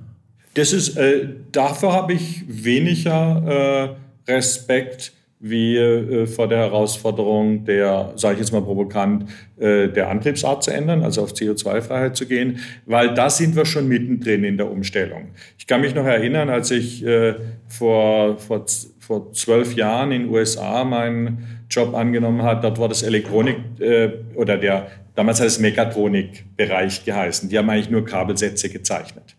[0.54, 3.96] Das ist, äh, dafür habe ich weniger
[4.28, 9.26] äh, Respekt wie äh, vor der Herausforderung der, sage ich jetzt mal provokant,
[9.60, 13.88] äh, der Antriebsart zu ändern, also auf CO2-Freiheit zu gehen, weil da sind wir schon
[13.88, 15.30] mittendrin in der Umstellung.
[15.58, 17.34] Ich kann mich noch erinnern, als ich äh,
[17.68, 18.66] vor, vor,
[19.00, 24.12] vor zwölf Jahren in den USA meinen Job angenommen hat, dort war das Elektronik äh,
[24.36, 27.50] oder der, damals hat es Mechatronik-Bereich geheißen.
[27.50, 29.36] Die haben eigentlich nur Kabelsätze gezeichnet.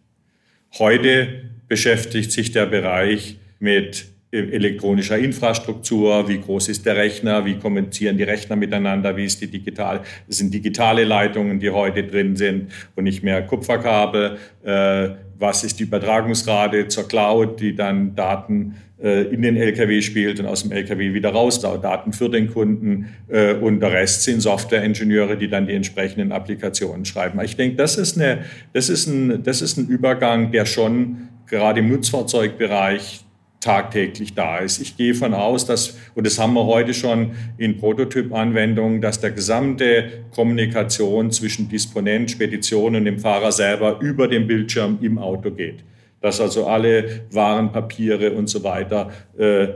[0.79, 8.17] Heute beschäftigt sich der Bereich mit elektronischer Infrastruktur, wie groß ist der Rechner, wie kommunizieren
[8.17, 12.73] die Rechner miteinander, wie ist die digital, das sind digitale Leitungen, die heute drin sind
[12.97, 19.25] und nicht mehr Kupferkabel, äh, was ist die Übertragungsrate zur Cloud, die dann Daten äh,
[19.25, 23.53] in den LKW spielt und aus dem LKW wieder raus, Daten für den Kunden äh,
[23.53, 27.39] und der Rest sind Softwareingenieure, die dann die entsprechenden Applikationen schreiben.
[27.45, 31.81] Ich denke, das ist, eine, das ist, ein, das ist ein Übergang, der schon gerade
[31.81, 33.25] im Nutzfahrzeugbereich
[33.63, 34.81] tagtäglich da ist.
[34.81, 39.31] Ich gehe von aus, dass, und das haben wir heute schon in Prototyp-Anwendungen, dass der
[39.31, 45.85] gesamte Kommunikation zwischen Disponent, Spedition und dem Fahrer selber über den Bildschirm im Auto geht
[46.23, 49.69] dass also alle Warenpapiere und so weiter äh,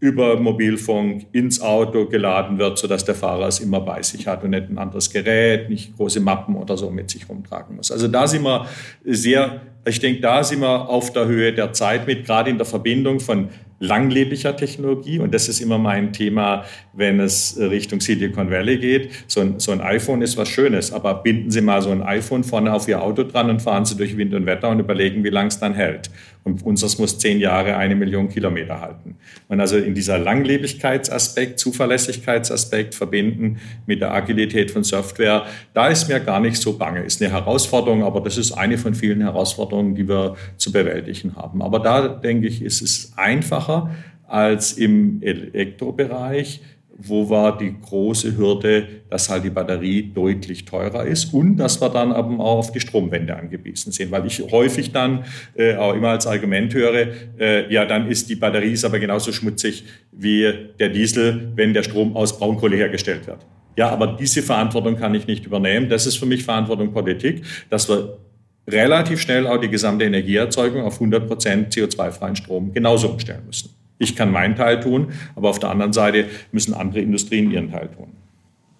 [0.00, 4.50] über Mobilfunk ins Auto geladen wird, sodass der Fahrer es immer bei sich hat und
[4.50, 7.90] nicht ein anderes Gerät, nicht große Mappen oder so mit sich rumtragen muss.
[7.90, 8.66] Also da sind wir
[9.04, 12.66] sehr, ich denke, da sind wir auf der Höhe der Zeit mit, gerade in der
[12.66, 13.48] Verbindung von
[13.80, 15.18] langlebiger Technologie.
[15.18, 19.10] Und das ist immer mein Thema, wenn es Richtung Silicon Valley geht.
[19.26, 22.44] So ein, so ein iPhone ist was Schönes, aber binden Sie mal so ein iPhone
[22.44, 25.30] vorne auf Ihr Auto dran und fahren Sie durch Wind und Wetter und überlegen, wie
[25.30, 26.10] lang es dann hält.
[26.48, 29.16] Und unseres muss zehn Jahre eine Million Kilometer halten.
[29.48, 36.20] Und also in dieser Langlebigkeitsaspekt, Zuverlässigkeitsaspekt verbinden mit der Agilität von Software, da ist mir
[36.20, 37.02] gar nicht so bange.
[37.02, 41.62] Ist eine Herausforderung, aber das ist eine von vielen Herausforderungen, die wir zu bewältigen haben.
[41.62, 43.90] Aber da denke ich, ist es einfacher
[44.26, 46.60] als im Elektrobereich
[47.00, 51.88] wo war die große Hürde, dass halt die Batterie deutlich teurer ist und dass wir
[51.90, 54.10] dann eben auch auf die Stromwende angewiesen sind.
[54.10, 55.24] Weil ich häufig dann
[55.56, 57.06] äh, auch immer als Argument höre,
[57.38, 61.84] äh, ja, dann ist die Batterie ist aber genauso schmutzig wie der Diesel, wenn der
[61.84, 63.46] Strom aus Braunkohle hergestellt wird.
[63.76, 65.88] Ja, aber diese Verantwortung kann ich nicht übernehmen.
[65.88, 68.18] Das ist für mich Verantwortung Politik, dass wir
[68.66, 73.77] relativ schnell auch die gesamte Energieerzeugung auf 100 Prozent CO2-freien Strom genauso umstellen müssen.
[73.98, 77.88] Ich kann meinen Teil tun, aber auf der anderen Seite müssen andere Industrien ihren Teil
[77.88, 78.08] tun.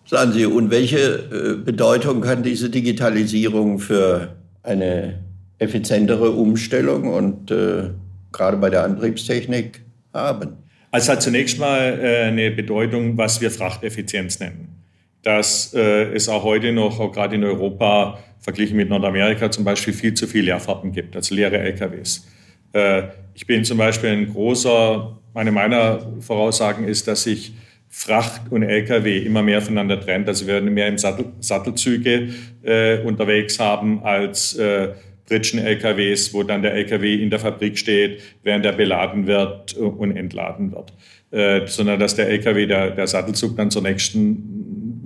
[0.04, 5.18] Sagen Sie, und welche äh, Bedeutung kann diese Digitalisierung für eine
[5.58, 7.90] effizientere Umstellung und äh,
[8.32, 9.82] gerade bei der Antriebstechnik
[10.14, 10.56] haben?
[10.90, 14.82] Also hat zunächst mal äh, eine Bedeutung, was wir Frachteffizienz nennen.
[15.22, 19.92] Dass äh, es auch heute noch, auch gerade in Europa, verglichen mit Nordamerika zum Beispiel,
[19.92, 22.26] viel zu viele Leerfahrten gibt, also leere LKWs.
[23.38, 27.52] Ich bin zum Beispiel ein großer, eine meiner Voraussagen ist, dass sich
[27.88, 30.26] Fracht und Lkw immer mehr voneinander trennt.
[30.26, 32.30] Also wir werden mehr im Sattel, Sattelzüge
[32.64, 34.88] äh, unterwegs haben als äh,
[35.26, 40.72] Pritschen-LKWs, wo dann der LKW in der Fabrik steht, während er beladen wird und entladen
[40.72, 40.92] wird.
[41.30, 44.57] Äh, sondern dass der LKW, der, der Sattelzug dann zur nächsten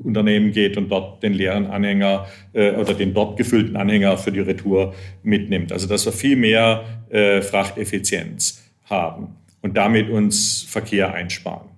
[0.04, 4.40] Unternehmen geht und dort den leeren Anhänger äh, oder den dort gefüllten Anhänger für die
[4.40, 5.72] Retour mitnimmt.
[5.72, 11.68] Also dass wir viel mehr äh, Frachteffizienz haben und damit uns Verkehr einsparen.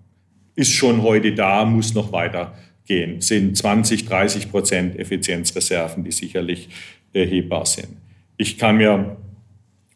[0.56, 3.20] Ist schon heute da, muss noch weitergehen.
[3.20, 6.68] Sind 20, 30 Prozent Effizienzreserven, die sicherlich
[7.12, 7.88] erhebbar sind.
[8.36, 9.16] Ich kann mir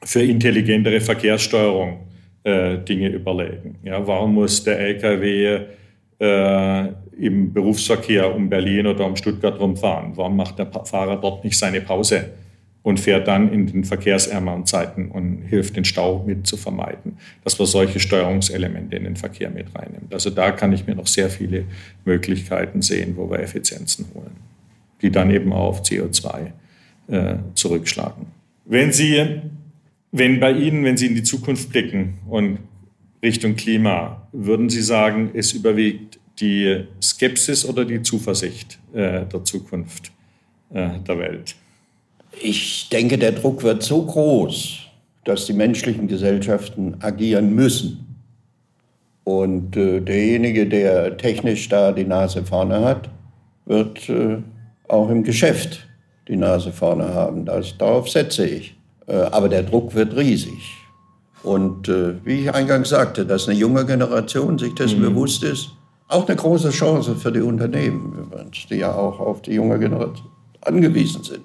[0.02, 2.06] für intelligentere Verkehrssteuerung
[2.44, 3.76] äh, Dinge überlegen.
[3.82, 5.66] Ja, warum muss der LKW
[6.18, 10.16] äh, im Berufsverkehr um Berlin oder um Stuttgart rumfahren?
[10.16, 12.30] Warum macht der Fahrer dort nicht seine Pause
[12.82, 17.18] und fährt dann in den verkehrsärmeren Zeiten und hilft, den Stau mit zu vermeiden?
[17.44, 20.08] Dass wir solche Steuerungselemente in den Verkehr mit reinnehmen.
[20.10, 21.64] Also da kann ich mir noch sehr viele
[22.04, 24.36] Möglichkeiten sehen, wo wir Effizienzen holen,
[25.02, 26.52] die dann eben auch auf CO2
[27.08, 28.26] äh, zurückschlagen.
[28.64, 29.40] Wenn Sie,
[30.12, 32.58] wenn bei Ihnen, wenn Sie in die Zukunft blicken und
[33.22, 36.07] Richtung Klima, würden Sie sagen, es überwiegt
[36.40, 40.10] die Skepsis oder die Zuversicht äh, der Zukunft
[40.72, 41.56] äh, der Welt?
[42.40, 44.80] Ich denke, der Druck wird so groß,
[45.24, 48.16] dass die menschlichen Gesellschaften agieren müssen.
[49.24, 53.10] Und äh, derjenige, der technisch da die Nase vorne hat,
[53.66, 54.10] wird
[54.88, 55.86] auch im Geschäft
[56.26, 57.44] die Nase vorne haben.
[57.44, 58.74] Das, darauf setze ich.
[59.06, 60.78] Aber der Druck wird riesig.
[61.42, 65.14] Und äh, wie ich eingangs sagte, dass eine junge Generation sich dessen mhm.
[65.14, 65.70] bewusst ist,
[66.08, 68.30] auch eine große Chance für die Unternehmen,
[68.70, 70.28] die ja auch auf die junge Generation
[70.62, 71.44] angewiesen sind.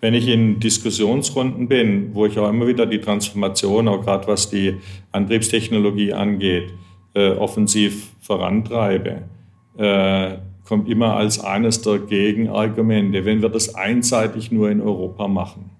[0.00, 4.48] Wenn ich in Diskussionsrunden bin, wo ich auch immer wieder die Transformation, auch gerade was
[4.48, 4.76] die
[5.12, 6.72] Antriebstechnologie angeht,
[7.14, 9.22] äh, offensiv vorantreibe,
[9.76, 15.70] äh, kommt immer als eines der Gegenargumente, wenn wir das einseitig nur in Europa machen,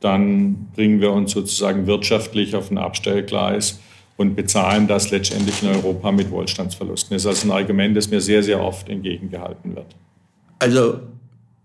[0.00, 3.80] dann bringen wir uns sozusagen wirtschaftlich auf ein Abstellgleis
[4.20, 7.14] und bezahlen das letztendlich in Europa mit Wohlstandsverlusten.
[7.14, 9.96] Das ist also ein Argument, das mir sehr, sehr oft entgegengehalten wird.
[10.58, 11.00] Also,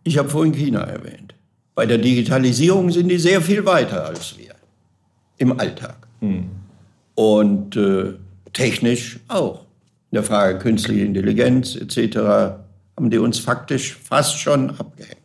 [0.06, 1.36] ich habe vorhin China erwähnt.
[1.76, 4.56] Bei der Digitalisierung sind die sehr viel weiter als wir
[5.38, 6.08] im Alltag.
[6.22, 6.46] Hm.
[7.16, 8.14] Und äh,
[8.54, 9.66] technisch auch.
[10.12, 12.18] In der Frage künstliche Intelligenz etc.
[12.96, 15.18] haben die uns faktisch fast schon abgehängt.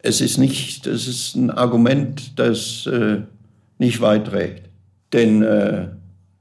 [0.00, 3.20] Es ist nicht, das ist ein Argument, das äh,
[3.78, 4.68] nicht weit trägt.
[5.12, 5.86] Denn äh,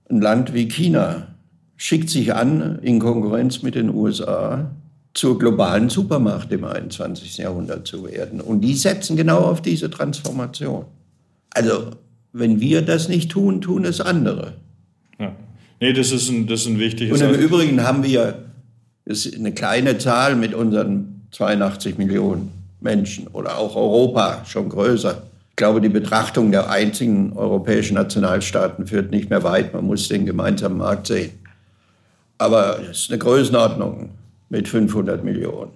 [0.10, 1.28] ein Land wie China
[1.76, 4.72] schickt sich an, in Konkurrenz mit den USA
[5.14, 7.38] zur globalen Supermacht im 21.
[7.38, 8.40] Jahrhundert zu werden.
[8.40, 10.86] Und die setzen genau auf diese Transformation.
[11.52, 11.92] Also,
[12.34, 14.54] wenn wir das nicht tun, tun es andere.
[15.20, 15.36] Ja.
[15.80, 17.20] Nee, das ist ein, das ist ein wichtiges...
[17.20, 18.44] Und im Übrigen haben wir
[19.08, 25.24] ist eine kleine Zahl mit unseren 82 Millionen Menschen oder auch Europa schon größer.
[25.58, 29.74] Glaube, die Betrachtung der einzigen europäischen Nationalstaaten führt nicht mehr weit.
[29.74, 31.32] Man muss den gemeinsamen Markt sehen.
[32.38, 34.12] Aber es ist eine Größenordnung
[34.50, 35.72] mit 500 Millionen.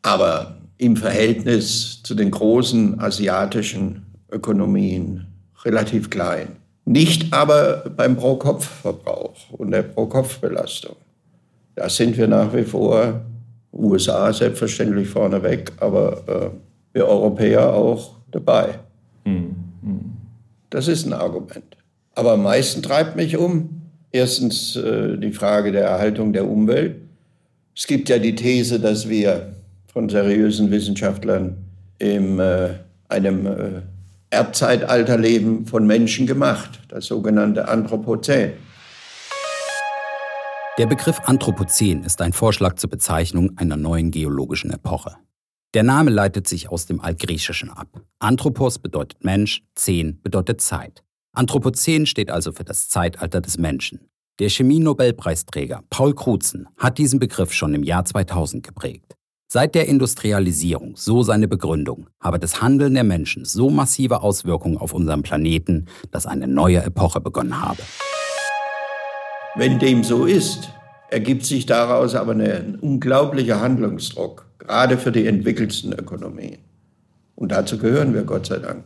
[0.00, 5.26] Aber im Verhältnis zu den großen asiatischen Ökonomien
[5.66, 6.56] relativ klein.
[6.86, 10.96] Nicht aber beim Pro-Kopf-Verbrauch und der Pro-Kopf-Belastung.
[11.74, 13.20] Da sind wir nach wie vor,
[13.70, 16.50] USA selbstverständlich vorneweg, aber äh,
[16.94, 18.78] wir Europäer auch dabei.
[19.26, 20.00] Hm, hm.
[20.70, 21.76] Das ist ein Argument.
[22.14, 26.96] Aber am meisten treibt mich um, erstens äh, die Frage der Erhaltung der Umwelt.
[27.76, 29.54] Es gibt ja die These, dass wir
[29.92, 31.56] von seriösen Wissenschaftlern
[31.98, 32.74] in äh,
[33.08, 33.82] einem äh,
[34.30, 38.52] Erdzeitalter leben, von Menschen gemacht, das sogenannte Anthropozän.
[40.78, 45.16] Der Begriff Anthropozän ist ein Vorschlag zur Bezeichnung einer neuen geologischen Epoche.
[45.76, 48.00] Der Name leitet sich aus dem Altgriechischen ab.
[48.18, 51.04] Anthropos bedeutet Mensch, Zen bedeutet Zeit.
[51.34, 54.08] Anthropozän steht also für das Zeitalter des Menschen.
[54.38, 59.16] Der Chemie-Nobelpreisträger Paul Crutzen hat diesen Begriff schon im Jahr 2000 geprägt.
[59.52, 64.94] Seit der Industrialisierung, so seine Begründung, habe das Handeln der Menschen so massive Auswirkungen auf
[64.94, 67.82] unseren Planeten, dass eine neue Epoche begonnen habe.
[69.56, 70.70] Wenn dem so ist,
[71.10, 76.58] ergibt sich daraus aber ein unglaublicher Handlungsdruck, gerade für die entwickelsten Ökonomien.
[77.34, 78.84] Und dazu gehören wir, Gott sei Dank.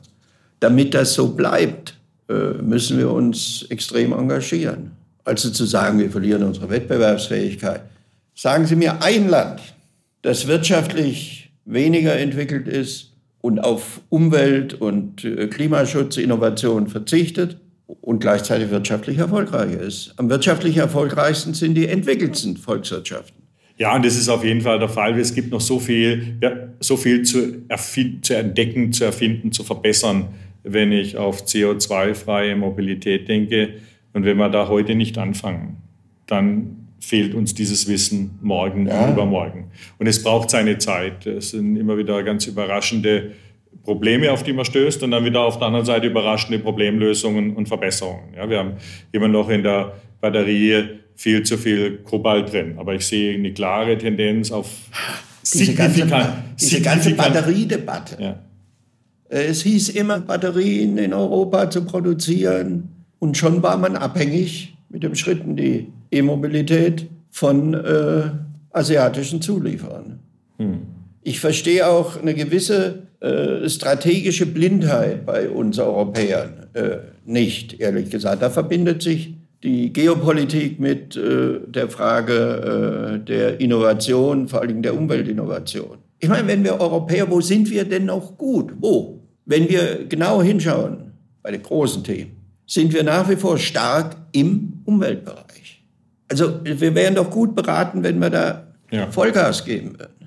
[0.60, 1.96] Damit das so bleibt,
[2.28, 4.92] äh, müssen wir uns extrem engagieren.
[5.24, 7.82] Also zu sagen, wir verlieren unsere Wettbewerbsfähigkeit.
[8.34, 9.60] Sagen Sie mir ein Land,
[10.22, 19.18] das wirtschaftlich weniger entwickelt ist und auf Umwelt- und äh, Klimaschutzinnovation verzichtet und gleichzeitig wirtschaftlich
[19.18, 20.14] erfolgreicher ist.
[20.16, 23.39] Am wirtschaftlich erfolgreichsten sind die entwickelsten Volkswirtschaften.
[23.80, 25.18] Ja, und das ist auf jeden Fall der Fall.
[25.18, 27.66] Es gibt noch so viel, ja, so viel zu,
[28.20, 30.28] zu entdecken, zu erfinden, zu verbessern,
[30.62, 33.76] wenn ich auf CO2-freie Mobilität denke.
[34.12, 35.78] Und wenn wir da heute nicht anfangen,
[36.26, 39.06] dann fehlt uns dieses Wissen morgen ja.
[39.06, 39.70] und übermorgen.
[39.98, 41.24] Und es braucht seine Zeit.
[41.24, 43.30] Es sind immer wieder ganz überraschende
[43.82, 47.66] Probleme, auf die man stößt und dann wieder auf der anderen Seite überraschende Problemlösungen und
[47.66, 48.34] Verbesserungen.
[48.36, 48.72] Ja, wir haben
[49.12, 53.98] immer noch in der Batterie viel zu viel Kobalt drin, aber ich sehe eine klare
[53.98, 54.70] Tendenz auf
[55.52, 56.08] diese ganze,
[56.58, 58.16] diese ganze Batteriedebatte.
[58.18, 58.38] Ja.
[59.28, 65.14] Es hieß immer, Batterien in Europa zu produzieren und schon war man abhängig mit dem
[65.14, 68.30] Schritt in die E-Mobilität von äh,
[68.70, 70.20] asiatischen Zulieferern.
[70.56, 70.78] Hm.
[71.22, 78.40] Ich verstehe auch eine gewisse äh, strategische Blindheit bei uns Europäern äh, nicht, ehrlich gesagt.
[78.40, 84.96] Da verbindet sich die Geopolitik mit äh, der Frage äh, der Innovation, vor allem der
[84.96, 85.98] Umweltinnovation.
[86.18, 88.72] Ich meine, wenn wir Europäer, wo sind wir denn noch gut?
[88.78, 89.20] Wo?
[89.46, 92.32] Wenn wir genau hinschauen bei den großen Themen,
[92.66, 95.82] sind wir nach wie vor stark im Umweltbereich.
[96.28, 99.10] Also wir wären doch gut beraten, wenn wir da ja.
[99.10, 100.19] Vollgas geben würden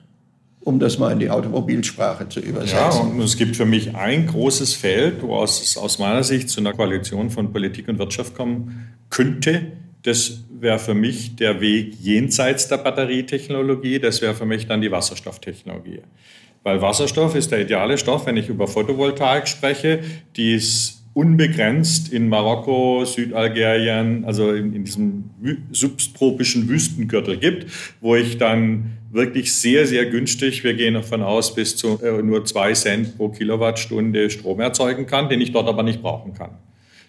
[0.64, 2.78] um das mal in die Automobilsprache zu übersetzen.
[2.78, 6.60] Ja, und es gibt für mich ein großes Feld, wo es aus meiner Sicht zu
[6.62, 9.74] einer Koalition von Politik und Wirtschaft kommen könnte.
[10.04, 14.00] Das wäre für mich der Weg jenseits der Batterietechnologie.
[14.00, 16.02] Das wäre für mich dann die Wasserstofftechnologie.
[16.64, 20.00] Weil Wasserstoff ist der ideale Stoff, wenn ich über Photovoltaik spreche,
[20.38, 25.30] die ist unbegrenzt in Marokko, Südalgerien, also in, in diesem
[25.72, 27.72] subtropischen Wüstengürtel gibt,
[28.02, 32.46] wo ich dann wirklich sehr, sehr günstig, wir gehen davon aus, bis zu äh, nur
[32.46, 36.58] zwei Cent pro Kilowattstunde Strom erzeugen kann, den ich dort aber nicht brauchen kann.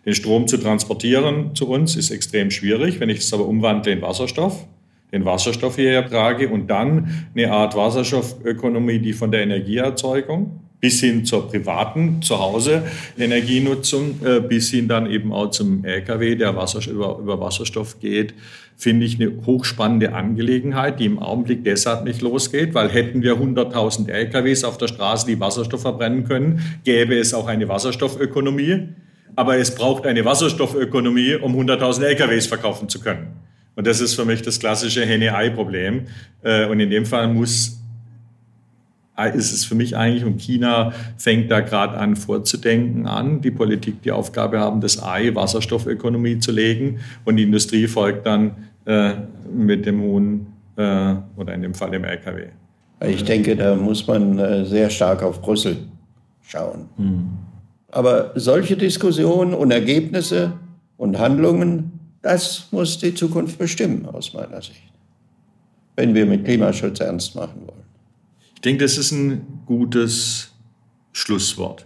[0.05, 3.01] Den Strom zu transportieren zu uns ist extrem schwierig.
[3.01, 4.67] Wenn ich es aber umwandle in Wasserstoff,
[5.13, 11.25] den Wasserstoff hierher trage und dann eine Art Wasserstoffökonomie, die von der Energieerzeugung bis hin
[11.25, 12.83] zur privaten Zuhause
[13.19, 18.35] Energienutzung, äh, bis hin dann eben auch zum Lkw, der Wasserstoff, über, über Wasserstoff geht,
[18.77, 24.11] finde ich eine hochspannende Angelegenheit, die im Augenblick deshalb nicht losgeht, weil hätten wir 100.000
[24.11, 28.89] Lkws auf der Straße, die Wasserstoff verbrennen können, gäbe es auch eine Wasserstoffökonomie.
[29.37, 33.29] Aber es braucht eine Wasserstoffökonomie, um 100.000 LKWs verkaufen zu können.
[33.75, 36.03] Und das ist für mich das klassische Henne-Ei-Problem.
[36.43, 37.81] Äh, und in dem Fall muss
[39.35, 44.03] ist es für mich eigentlich, und China fängt da gerade an vorzudenken an, die Politik
[44.03, 48.53] die Aufgabe haben, das Ei Wasserstoffökonomie zu legen und die Industrie folgt dann
[48.87, 49.13] äh,
[49.53, 50.47] mit dem hohen
[50.77, 52.47] äh, oder in dem Fall dem LKW.
[53.07, 55.77] Ich denke, da muss man äh, sehr stark auf Brüssel
[56.43, 56.89] schauen.
[56.97, 57.29] Hm.
[57.91, 60.53] Aber solche Diskussionen und Ergebnisse
[60.97, 61.93] und Handlungen
[62.25, 64.83] Das muss die Zukunft bestimmen, aus meiner Sicht,
[65.95, 67.84] wenn wir mit Klimaschutz ernst machen wollen.
[68.65, 70.51] Ich denke, das ist ein gutes
[71.13, 71.85] Schlusswort.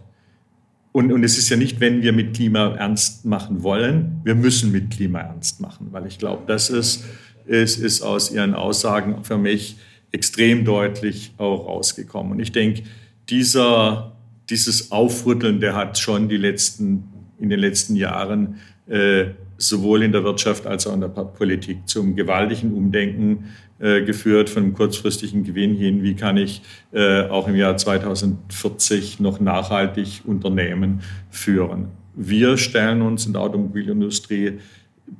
[0.93, 4.71] Und, und es ist ja nicht, wenn wir mit Klima ernst machen wollen, wir müssen
[4.71, 7.05] mit Klima ernst machen, weil ich glaube, das ist,
[7.47, 9.77] ist, ist aus Ihren Aussagen für mich
[10.13, 12.35] extrem deutlich auch rausgekommen.
[12.35, 12.85] Und ich denke,
[13.29, 14.13] dieser,
[14.49, 17.09] dieses Aufrütteln, der hat schon die letzten,
[17.41, 22.17] in den letzten Jahren äh, sowohl in der Wirtschaft als auch in der Politik zum
[22.17, 23.51] gewaltigen Umdenken
[23.81, 29.41] äh, geführt, von kurzfristigen Gewinn hin, wie kann ich äh, auch im Jahr 2040 noch
[29.41, 31.01] nachhaltig Unternehmen
[31.31, 31.89] führen.
[32.15, 34.59] Wir stellen uns in der Automobilindustrie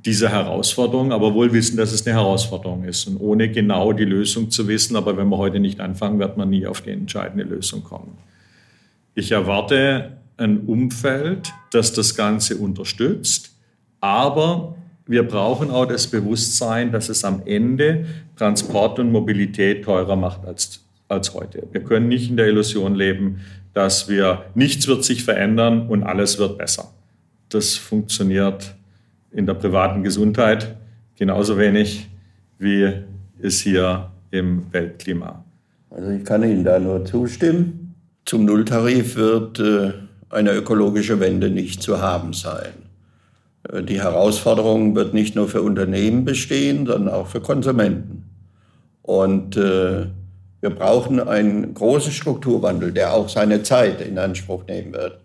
[0.05, 3.07] diese Herausforderung, aber wohl wissen, dass es eine Herausforderung ist.
[3.07, 6.49] Und ohne genau die Lösung zu wissen, aber wenn wir heute nicht anfangen, wird man
[6.49, 8.17] nie auf die entscheidende Lösung kommen.
[9.15, 13.51] Ich erwarte ein Umfeld, das das Ganze unterstützt,
[14.01, 14.75] aber
[15.05, 20.85] wir brauchen auch das Bewusstsein, dass es am Ende Transport und Mobilität teurer macht als,
[21.07, 21.63] als heute.
[21.71, 23.41] Wir können nicht in der Illusion leben,
[23.73, 26.91] dass wir nichts wird sich verändern und alles wird besser.
[27.49, 28.75] Das funktioniert
[29.31, 30.75] in der privaten Gesundheit
[31.17, 32.07] genauso wenig
[32.59, 32.93] wie
[33.41, 35.43] es hier im Weltklima.
[35.89, 37.95] Also ich kann Ihnen da nur zustimmen.
[38.25, 39.93] Zum Nulltarif wird äh,
[40.29, 42.88] eine ökologische Wende nicht zu haben sein.
[43.67, 48.29] Äh, die Herausforderung wird nicht nur für Unternehmen bestehen, sondern auch für Konsumenten.
[49.01, 50.05] Und äh,
[50.61, 55.19] wir brauchen einen großen Strukturwandel, der auch seine Zeit in Anspruch nehmen wird.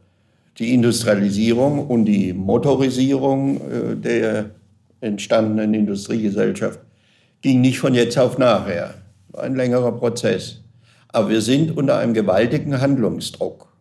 [0.59, 4.51] Die Industrialisierung und die Motorisierung äh, der
[5.01, 6.81] entstandenen Industriegesellschaft
[7.43, 8.95] ging nicht von jetzt auf nachher.
[9.29, 10.61] War ein längerer Prozess.
[11.09, 13.74] Aber wir sind unter einem gewaltigen Handlungsdruck.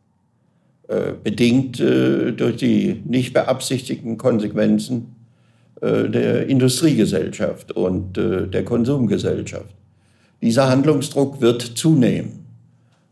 [0.94, 5.16] Äh, bedingt äh, durch die nicht beabsichtigten Konsequenzen
[5.82, 9.74] äh, der Industriegesellschaft und der Konsumgesellschaft.
[10.41, 12.44] Dieser Handlungsdruck wird zunehmen.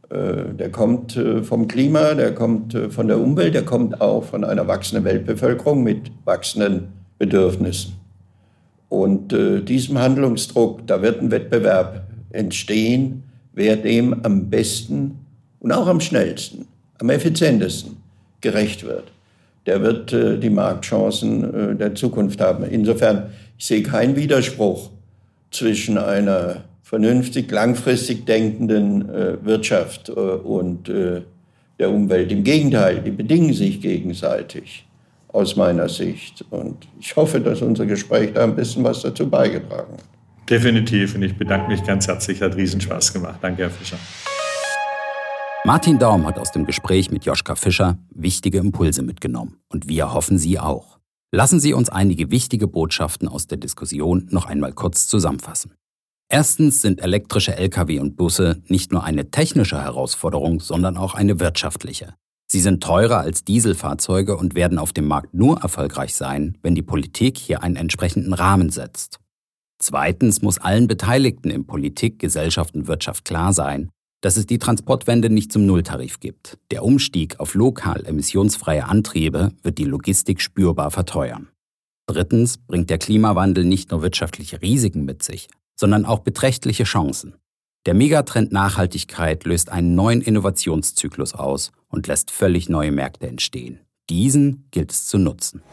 [0.09, 5.05] Der kommt vom Klima, der kommt von der Umwelt, der kommt auch von einer wachsenden
[5.05, 7.93] Weltbevölkerung mit wachsenden Bedürfnissen.
[8.89, 9.33] Und
[9.69, 13.23] diesem Handlungsdruck, da wird ein Wettbewerb entstehen,
[13.53, 15.19] wer dem am besten
[15.59, 16.67] und auch am schnellsten
[17.01, 17.97] am effizientesten
[18.39, 19.11] gerecht wird,
[19.65, 22.63] der wird äh, die Marktchancen äh, der Zukunft haben.
[22.63, 24.89] Insofern, ich sehe keinen Widerspruch
[25.51, 31.21] zwischen einer vernünftig, langfristig denkenden äh, Wirtschaft äh, und äh,
[31.79, 32.31] der Umwelt.
[32.31, 34.85] Im Gegenteil, die bedingen sich gegenseitig
[35.29, 36.45] aus meiner Sicht.
[36.49, 40.49] Und ich hoffe, dass unser Gespräch da ein bisschen was dazu beigetragen hat.
[40.49, 41.15] Definitiv.
[41.15, 42.41] Und ich bedanke mich ganz herzlich.
[42.41, 43.39] Hat Riesenspaß gemacht.
[43.41, 43.97] Danke, Herr Fischer.
[45.63, 50.39] Martin Daum hat aus dem Gespräch mit Joschka Fischer wichtige Impulse mitgenommen und wir hoffen
[50.39, 50.97] Sie auch.
[51.31, 55.75] Lassen Sie uns einige wichtige Botschaften aus der Diskussion noch einmal kurz zusammenfassen.
[56.29, 62.15] Erstens sind elektrische Lkw und Busse nicht nur eine technische Herausforderung, sondern auch eine wirtschaftliche.
[62.51, 66.81] Sie sind teurer als Dieselfahrzeuge und werden auf dem Markt nur erfolgreich sein, wenn die
[66.81, 69.19] Politik hier einen entsprechenden Rahmen setzt.
[69.77, 73.91] Zweitens muss allen Beteiligten in Politik, Gesellschaft und Wirtschaft klar sein,
[74.21, 76.57] dass es die Transportwende nicht zum Nulltarif gibt.
[76.69, 81.49] Der Umstieg auf lokal emissionsfreie Antriebe wird die Logistik spürbar verteuern.
[82.07, 87.35] Drittens bringt der Klimawandel nicht nur wirtschaftliche Risiken mit sich, sondern auch beträchtliche Chancen.
[87.87, 93.79] Der Megatrend Nachhaltigkeit löst einen neuen Innovationszyklus aus und lässt völlig neue Märkte entstehen.
[94.09, 95.63] Diesen gilt es zu nutzen.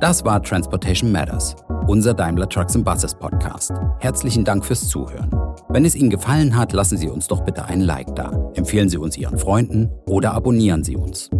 [0.00, 1.54] Das war Transportation Matters
[1.90, 3.72] unser Daimler Trucks and Buses Podcast.
[3.98, 5.28] Herzlichen Dank fürs Zuhören.
[5.70, 8.30] Wenn es Ihnen gefallen hat, lassen Sie uns doch bitte einen Like da.
[8.54, 11.30] Empfehlen Sie uns Ihren Freunden oder abonnieren Sie uns.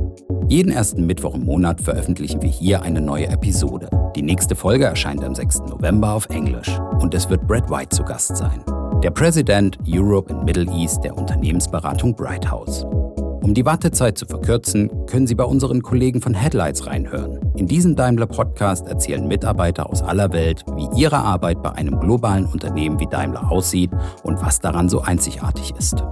[0.49, 3.89] Jeden ersten Mittwoch im Monat veröffentlichen wir hier eine neue Episode.
[4.17, 5.61] Die nächste Folge erscheint am 6.
[5.69, 8.65] November auf Englisch und es wird Brad White zu Gast sein.
[9.05, 12.85] Der President Europe and Middle East der Unternehmensberatung Bright House.
[13.43, 17.41] Um die Wartezeit zu verkürzen, können Sie bei unseren Kollegen von Headlights reinhören.
[17.57, 22.45] In diesem Daimler Podcast erzählen Mitarbeiter aus aller Welt, wie ihre Arbeit bei einem globalen
[22.45, 23.91] Unternehmen wie Daimler aussieht
[24.23, 26.05] und was daran so einzigartig ist.